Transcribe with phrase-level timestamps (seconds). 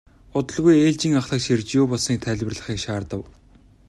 [0.39, 3.21] Удалгүй ээлжийн ахлагч ирж юу болсныг тайлбарлахыг шаардав.